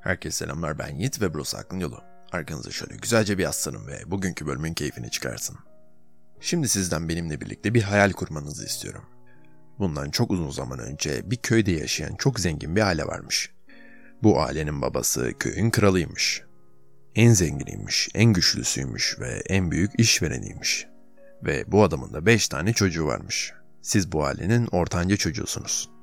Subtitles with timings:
[0.00, 2.02] Herkese selamlar ben Yiğit ve burası Aklın Yolu.
[2.32, 5.56] Arkanıza şöyle güzelce bir yaslanın ve bugünkü bölümün keyfini çıkarsın.
[6.40, 9.04] Şimdi sizden benimle birlikte bir hayal kurmanızı istiyorum.
[9.78, 13.50] Bundan çok uzun zaman önce bir köyde yaşayan çok zengin bir aile varmış.
[14.22, 16.42] Bu ailenin babası köyün kralıymış.
[17.14, 20.86] En zenginiymiş, en güçlüsüymüş ve en büyük işvereniymiş.
[21.42, 23.52] Ve bu adamın da 5 tane çocuğu varmış.
[23.82, 25.99] Siz bu ailenin ortanca çocuğusunuz.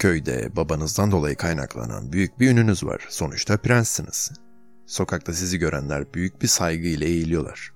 [0.00, 3.06] Köyde babanızdan dolayı kaynaklanan büyük bir ününüz var.
[3.08, 4.32] Sonuçta prenssiniz.
[4.86, 7.72] Sokakta sizi görenler büyük bir saygı ile eğiliyorlar.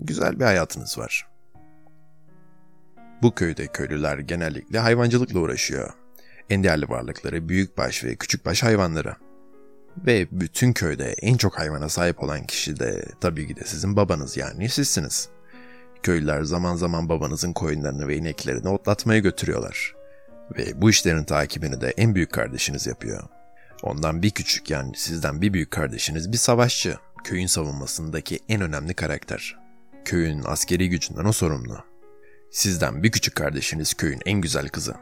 [0.00, 1.28] Güzel bir hayatınız var.
[3.22, 5.90] Bu köyde köylüler genellikle hayvancılıkla uğraşıyor.
[6.50, 9.16] En değerli varlıkları büyükbaş ve küçükbaş hayvanları.
[9.96, 14.36] Ve bütün köyde en çok hayvana sahip olan kişi de tabii ki de sizin babanız
[14.36, 15.28] yani sizsiniz.
[16.02, 19.95] Köylüler zaman zaman babanızın koyunlarını ve ineklerini otlatmaya götürüyorlar.
[20.50, 23.22] Ve bu işlerin takibini de en büyük kardeşiniz yapıyor.
[23.82, 26.96] Ondan bir küçük yani sizden bir büyük kardeşiniz bir savaşçı.
[27.24, 29.56] Köyün savunmasındaki en önemli karakter.
[30.04, 31.84] Köyün askeri gücünden o sorumlu.
[32.50, 34.94] Sizden bir küçük kardeşiniz köyün en güzel kızı.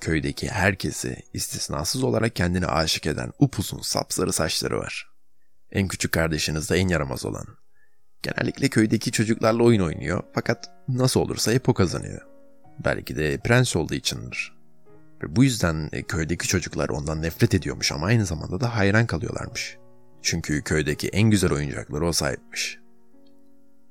[0.00, 5.10] Köydeki herkesi istisnasız olarak kendine aşık eden upuzun sapsarı saçları var.
[5.72, 7.46] En küçük kardeşiniz de en yaramaz olan.
[8.22, 12.20] Genellikle köydeki çocuklarla oyun oynuyor fakat nasıl olursa hep o kazanıyor.
[12.84, 14.57] Belki de prens olduğu içindir.
[15.26, 19.78] Bu yüzden e, köydeki çocuklar ondan nefret ediyormuş ama aynı zamanda da hayran kalıyorlarmış.
[20.22, 22.78] Çünkü köydeki en güzel oyuncakları o sahipmiş.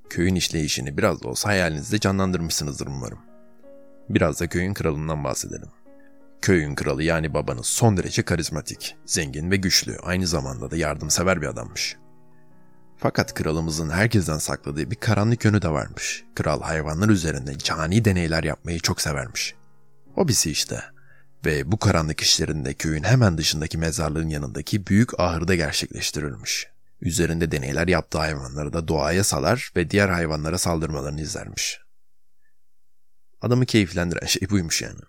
[0.10, 3.20] Köyün işleyişini biraz da olsa hayalinizde canlandırmışsınızdır umarım.
[4.10, 5.70] Biraz da köyün kralından bahsedelim.
[6.42, 11.48] Köyün kralı yani babanız son derece karizmatik, zengin ve güçlü, aynı zamanda da yardımsever bir
[11.48, 11.98] adammış.
[12.98, 16.24] Fakat kralımızın herkesten sakladığı bir karanlık yönü de varmış.
[16.36, 19.56] Kral hayvanlar üzerinde cani deneyler yapmayı çok severmiş.
[20.16, 20.84] Hobisi işte.
[21.46, 26.68] Ve bu karanlık işlerinde köyün hemen dışındaki mezarlığın yanındaki büyük ahırda gerçekleştirilmiş.
[27.02, 31.80] Üzerinde deneyler yaptığı hayvanları da doğaya salar ve diğer hayvanlara saldırmalarını izlermiş.
[33.42, 35.00] Adamı keyiflendiren şey buymuş yani.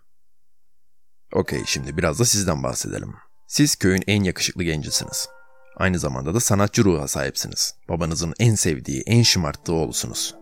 [1.32, 3.14] Okey şimdi biraz da sizden bahsedelim.
[3.46, 5.28] Siz köyün en yakışıklı gencisiniz.
[5.76, 7.74] Aynı zamanda da sanatçı ruha sahipsiniz.
[7.88, 10.34] Babanızın en sevdiği, en şımarttığı oğlusunuz.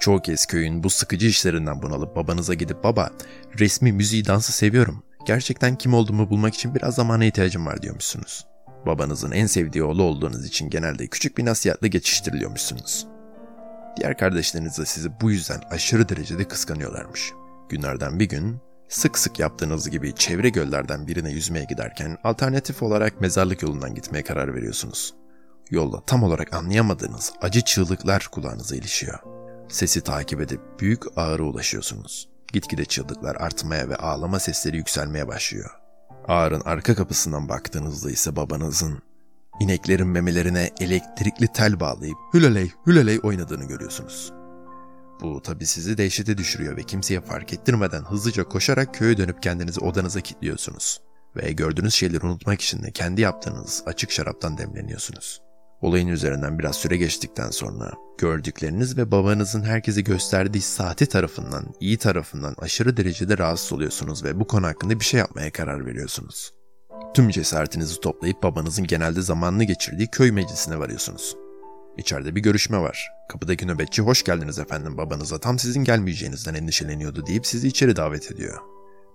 [0.00, 3.10] Çoğu kez köyün bu sıkıcı işlerinden bunalıp babanıza gidip baba
[3.58, 5.02] resmi müziği dansı seviyorum.
[5.30, 8.46] Gerçekten kim olduğumu bulmak için biraz zamana ihtiyacım var diyormuşsunuz.
[8.86, 13.06] Babanızın en sevdiği oğlu olduğunuz için genelde küçük bir nasihatle geçiştiriliyormuşsunuz.
[13.96, 17.32] Diğer kardeşleriniz de sizi bu yüzden aşırı derecede kıskanıyorlarmış.
[17.68, 23.62] Günlerden bir gün sık sık yaptığınız gibi çevre göllerden birine yüzmeye giderken alternatif olarak mezarlık
[23.62, 25.14] yolundan gitmeye karar veriyorsunuz.
[25.70, 29.18] Yolda tam olarak anlayamadığınız acı çığlıklar kulağınıza ilişiyor.
[29.68, 32.28] Sesi takip edip büyük ağıra ulaşıyorsunuz.
[32.52, 35.70] Gitgide çığlıklar artmaya ve ağlama sesleri yükselmeye başlıyor.
[36.28, 39.02] Ağırın arka kapısından baktığınızda ise babanızın
[39.60, 44.32] ineklerin memelerine elektrikli tel bağlayıp hüleley hüleley oynadığını görüyorsunuz.
[45.20, 50.20] Bu tabi sizi dehşete düşürüyor ve kimseye fark ettirmeden hızlıca koşarak köye dönüp kendinizi odanıza
[50.20, 51.00] kilitliyorsunuz.
[51.36, 55.42] Ve gördüğünüz şeyleri unutmak için de kendi yaptığınız açık şaraptan demleniyorsunuz.
[55.80, 62.54] Olayın üzerinden biraz süre geçtikten sonra gördükleriniz ve babanızın herkese gösterdiği saati tarafından, iyi tarafından
[62.58, 66.54] aşırı derecede rahatsız oluyorsunuz ve bu konu hakkında bir şey yapmaya karar veriyorsunuz.
[67.14, 71.36] Tüm cesaretinizi toplayıp babanızın genelde zamanını geçirdiği köy meclisine varıyorsunuz.
[71.98, 73.08] İçeride bir görüşme var.
[73.28, 78.58] Kapıdaki nöbetçi hoş geldiniz efendim babanıza tam sizin gelmeyeceğinizden endişeleniyordu deyip sizi içeri davet ediyor.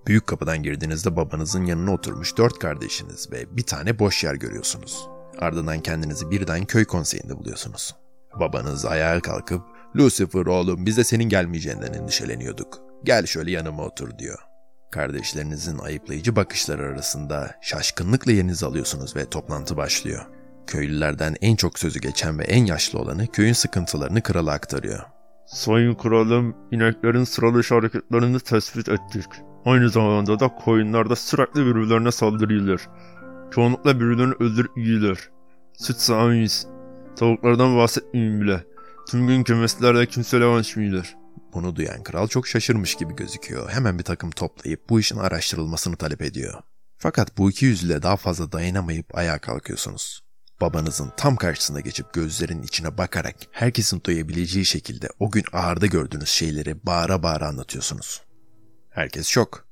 [0.08, 5.15] Büyük kapıdan girdiğinizde babanızın yanına oturmuş dört kardeşiniz ve bir tane boş yer görüyorsunuz.
[5.40, 7.96] Ardından kendinizi birden köy konseyinde buluyorsunuz.
[8.40, 9.62] Babanız ayağa kalkıp
[9.96, 12.80] Lucifer oğlum biz de senin gelmeyeceğinden endişeleniyorduk.
[13.04, 14.40] Gel şöyle yanıma otur diyor.
[14.92, 20.26] Kardeşlerinizin ayıplayıcı bakışları arasında şaşkınlıkla yerinizi alıyorsunuz ve toplantı başlıyor.
[20.68, 25.00] Köylülerden en çok sözü geçen ve en yaşlı olanı köyün sıkıntılarını krala aktarıyor.
[25.46, 29.26] Sayın kralım, ineklerin sıralı hareketlerini tespit ettik.
[29.66, 32.82] Aynı zamanda da koyunlarda sürekli birbirlerine saldırıyorlar.
[33.56, 35.30] Çoğunlukla birbirlerini öldürüp yiyorlar.
[35.74, 36.68] Süt sağmayız.
[37.16, 38.64] Tavuklardan bahsetmeyeyim bile.
[39.10, 41.16] Tüm gün kümeslerle kimseyle açmıyorlar.
[41.54, 43.70] Bunu duyan kral çok şaşırmış gibi gözüküyor.
[43.70, 46.62] Hemen bir takım toplayıp bu işin araştırılmasını talep ediyor.
[46.98, 50.22] Fakat bu iki yüzlüğe daha fazla dayanamayıp ayağa kalkıyorsunuz.
[50.62, 56.86] Babanızın tam karşısına geçip gözlerinin içine bakarak herkesin duyabileceği şekilde o gün ağırda gördüğünüz şeyleri
[56.86, 58.22] bağıra bağıra anlatıyorsunuz.
[58.90, 59.66] Herkes şok.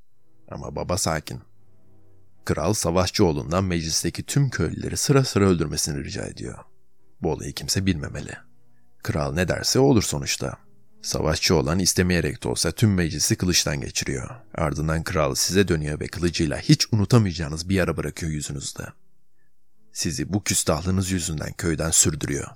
[0.52, 1.42] Ama baba sakin.
[2.46, 6.58] Kral savaşçı oğlundan meclisteki tüm köylüleri sıra sıra öldürmesini rica ediyor.
[7.22, 8.34] Bu olayı kimse bilmemeli.
[9.04, 10.58] Kral ne derse olur sonuçta.
[11.02, 14.30] Savaşçı olan istemeyerek de olsa tüm meclisi kılıçtan geçiriyor.
[14.56, 18.84] Ardından kral size dönüyor ve kılıcıyla hiç unutamayacağınız bir yara bırakıyor yüzünüzde.
[19.94, 22.48] sizi bu küstahlığınız yüzünden köyden sürdürüyor.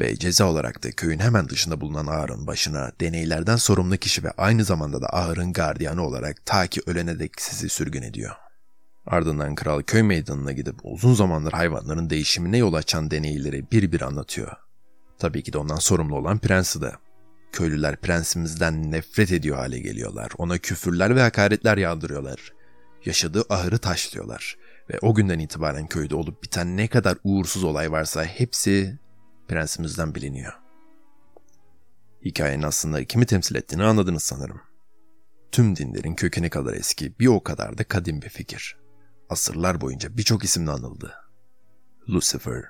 [0.00, 4.64] Ve ceza olarak da köyün hemen dışında bulunan ahırın başına deneylerden sorumlu kişi ve aynı
[4.64, 8.36] zamanda da ahırın gardiyanı olarak ta ki ölene dek sizi sürgün ediyor.
[9.10, 14.56] Ardından kral köy meydanına gidip uzun zamandır hayvanların değişimine yol açan deneyleri bir bir anlatıyor.
[15.18, 16.92] Tabii ki de ondan sorumlu olan prensi de.
[17.52, 20.32] Köylüler prensimizden nefret ediyor hale geliyorlar.
[20.38, 22.52] Ona küfürler ve hakaretler yağdırıyorlar.
[23.04, 24.56] Yaşadığı ahırı taşlıyorlar.
[24.90, 28.98] Ve o günden itibaren köyde olup biten ne kadar uğursuz olay varsa hepsi
[29.48, 30.52] prensimizden biliniyor.
[32.24, 34.60] Hikayenin aslında kimi temsil ettiğini anladınız sanırım.
[35.52, 38.79] Tüm dinlerin kökeni kadar eski, bir o kadar da kadim bir fikir.
[39.30, 41.14] Asırlar boyunca birçok isimle anıldı.
[42.08, 42.62] Lucifer,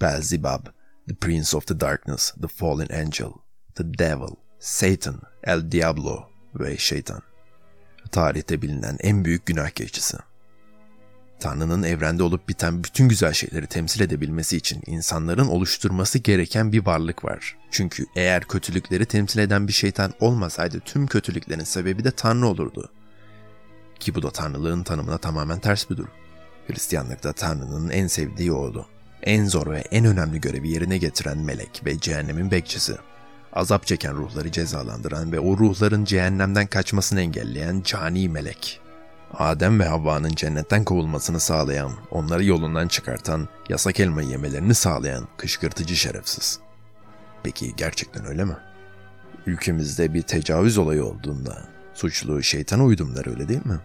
[0.00, 0.66] Beelzebub,
[1.08, 3.32] The Prince of the Darkness, The Fallen Angel,
[3.74, 7.22] The Devil, Satan, El Diablo ve Şeytan.
[8.12, 10.16] Tarihte bilinen en büyük günah keçisi.
[11.40, 17.24] Tanrı'nın evrende olup biten bütün güzel şeyleri temsil edebilmesi için insanların oluşturması gereken bir varlık
[17.24, 17.56] var.
[17.70, 22.92] Çünkü eğer kötülükleri temsil eden bir şeytan olmasaydı tüm kötülüklerin sebebi de Tanrı olurdu.
[24.00, 26.10] Ki bu da Tanrılığın tanımına tamamen ters bir durum.
[26.66, 28.86] Hristiyanlıkta Tanrı'nın en sevdiği oğlu,
[29.22, 32.96] en zor ve en önemli görevi yerine getiren melek ve cehennemin bekçisi.
[33.52, 38.80] Azap çeken ruhları cezalandıran ve o ruhların cehennemden kaçmasını engelleyen cani melek.
[39.34, 46.60] Adem ve Havva'nın cennetten kovulmasını sağlayan, onları yolundan çıkartan, yasak elmayı yemelerini sağlayan kışkırtıcı şerefsiz.
[47.42, 48.56] Peki gerçekten öyle mi?
[49.46, 53.78] Ülkemizde bir tecavüz olayı olduğunda suçlu şeytan uydumlar öyle değil mi?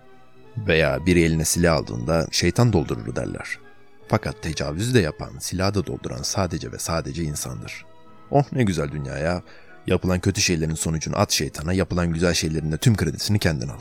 [0.57, 3.59] Veya bir eline silah aldığında şeytan doldurur derler.
[4.07, 7.85] Fakat tecavüz de yapan, silah da dolduran sadece ve sadece insandır.
[8.31, 9.43] Oh ne güzel dünya ya.
[9.87, 13.79] Yapılan kötü şeylerin sonucunu at şeytana, yapılan güzel şeylerin de tüm kredisini kendin al.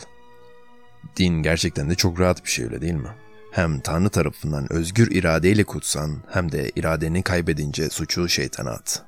[1.17, 3.11] Din gerçekten de çok rahat bir şey öyle değil mi?
[3.51, 9.03] Hem Tanrı tarafından özgür iradeyle kutsan hem de iradeni kaybedince suçu şeytana at.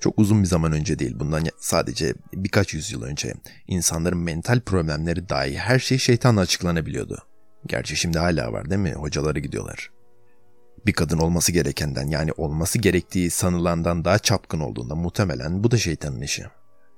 [0.00, 3.34] Çok uzun bir zaman önce değil bundan sadece birkaç yüzyıl önce
[3.68, 7.18] insanların mental problemleri dahi her şey şeytanla açıklanabiliyordu.
[7.66, 8.92] Gerçi şimdi hala var değil mi?
[8.92, 9.90] Hocaları gidiyorlar.
[10.86, 16.20] Bir kadın olması gerekenden yani olması gerektiği sanılandan daha çapkın olduğunda muhtemelen bu da şeytanın
[16.20, 16.44] işi.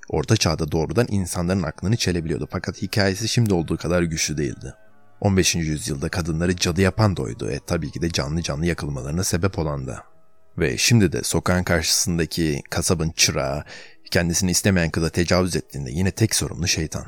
[0.08, 4.74] Orta çağda doğrudan insanların aklını çelebiliyordu fakat hikayesi şimdi olduğu kadar güçlü değildi.
[5.20, 5.54] 15.
[5.54, 7.50] yüzyılda kadınları cadı yapan da oydu.
[7.50, 10.11] E tabii ki de canlı canlı yakılmalarına sebep olan da.
[10.58, 13.64] Ve şimdi de sokağın karşısındaki kasabın çırağı
[14.10, 17.06] kendisini istemeyen kıza tecavüz ettiğinde yine tek sorumlu şeytan.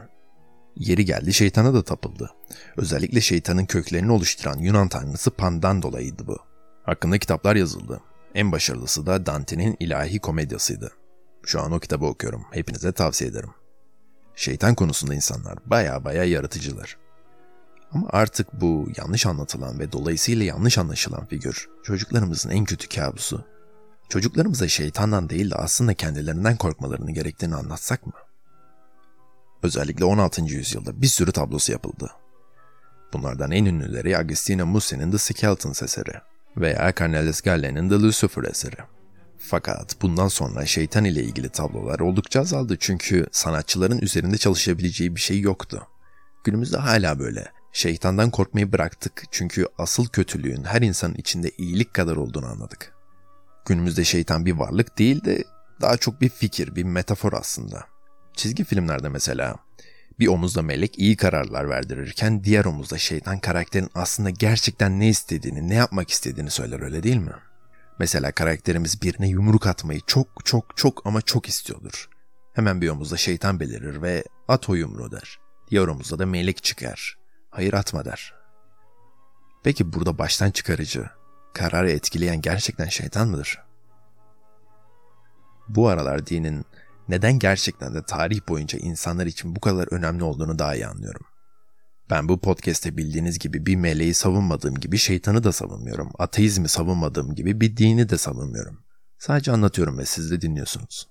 [0.77, 2.31] Yeri geldi şeytana da tapıldı.
[2.77, 6.39] Özellikle şeytanın köklerini oluşturan Yunan tanrısı Pan'dan dolayıydı bu.
[6.83, 8.01] Hakkında kitaplar yazıldı.
[8.35, 10.93] En başarılısı da Dante'nin ilahi komedyasıydı.
[11.47, 12.45] Şu an o kitabı okuyorum.
[12.51, 13.51] Hepinize tavsiye ederim.
[14.37, 17.04] Şeytan konusunda insanlar baya baya yaratıcılar.
[17.95, 23.45] Ama artık bu yanlış anlatılan ve dolayısıyla yanlış anlaşılan figür çocuklarımızın en kötü kabusu.
[24.09, 28.13] Çocuklarımıza şeytandan değil de aslında kendilerinden korkmalarını gerektiğini anlatsak mı?
[29.63, 30.43] Özellikle 16.
[30.43, 32.11] yüzyılda bir sürü tablosu yapıldı.
[33.13, 36.13] Bunlardan en ünlüleri Agostino Musi'nin The Skeletons eseri
[36.57, 38.77] veya Cornelis Gallen'in The Lucifer eseri.
[39.39, 45.41] Fakat bundan sonra şeytan ile ilgili tablolar oldukça azaldı çünkü sanatçıların üzerinde çalışabileceği bir şey
[45.41, 45.87] yoktu.
[46.45, 47.53] Günümüzde hala böyle.
[47.75, 52.95] Şeytandan korkmayı bıraktık çünkü asıl kötülüğün her insanın içinde iyilik kadar olduğunu anladık.
[53.67, 55.45] Günümüzde şeytan bir varlık değil de
[55.81, 57.85] daha çok bir fikir, bir metafor aslında.
[58.35, 59.57] Çizgi filmlerde mesela
[60.19, 65.75] bir omuzda melek iyi kararlar verdirirken diğer omuzda şeytan karakterin aslında gerçekten ne istediğini, ne
[65.75, 67.35] yapmak istediğini söyler öyle değil mi?
[67.99, 72.09] Mesela karakterimiz birine yumruk atmayı çok çok çok ama çok istiyordur.
[72.55, 75.39] Hemen bir omuzda şeytan belirir ve at o yumruğu der.
[75.71, 77.24] Diğer omuzda da melek çıkar.
[77.55, 78.35] Hayır atma der.
[79.65, 81.11] Peki burada baştan çıkarıcı,
[81.53, 83.59] kararı etkileyen gerçekten şeytan mıdır?
[85.69, 86.65] Bu aralar dinin
[87.09, 91.27] neden gerçekten de tarih boyunca insanlar için bu kadar önemli olduğunu daha iyi anlıyorum.
[92.11, 96.11] Ben bu podcast'te bildiğiniz gibi bir meleği savunmadığım gibi şeytanı da savunmuyorum.
[96.19, 98.85] Ateizmi savunmadığım gibi bir dini de savunmuyorum.
[99.19, 101.09] Sadece anlatıyorum ve siz de dinliyorsunuz.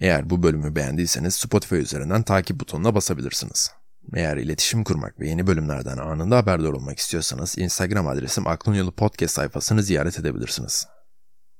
[0.00, 3.75] Eğer bu bölümü beğendiyseniz Spotify üzerinden takip butonuna basabilirsiniz.
[4.14, 9.34] Eğer iletişim kurmak ve yeni bölümlerden anında haberdar olmak istiyorsanız Instagram adresim Aklın Yolu Podcast
[9.34, 10.86] sayfasını ziyaret edebilirsiniz.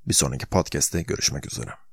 [0.09, 1.86] Bir sonraki podcast'te görüşmek üzere.